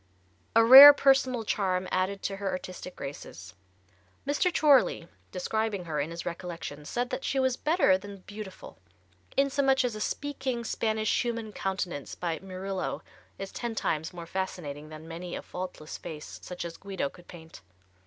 A 0.55 0.65
rare 0.65 0.93
personal 0.93 1.43
charm 1.43 1.87
added 1.91 2.23
to 2.23 2.37
her 2.37 2.49
artistic 2.49 2.95
graces. 2.95 3.53
Mr. 4.25 4.51
Chorley 4.51 5.07
describing 5.31 5.85
her, 5.85 5.99
in 5.99 6.09
his 6.09 6.25
recollections, 6.25 6.89
said 6.89 7.11
that 7.11 7.23
she 7.23 7.39
was 7.39 7.55
better 7.55 7.99
than 7.99 8.21
beautiful, 8.25 8.79
insomuch 9.37 9.85
as 9.85 9.93
a 9.93 10.01
"speaking 10.01 10.63
Spanish 10.63 11.23
human 11.23 11.53
countenance 11.53 12.15
by 12.15 12.39
Murillo 12.39 13.03
is 13.37 13.51
ten 13.51 13.75
times 13.75 14.11
more 14.11 14.25
fascinating 14.25 14.89
than 14.89 15.07
many 15.07 15.35
a 15.35 15.43
faultless 15.43 15.99
face 15.99 16.39
such 16.41 16.65
as 16.65 16.77
Guido 16.77 17.07
could 17.07 17.27
paint." 17.27 17.61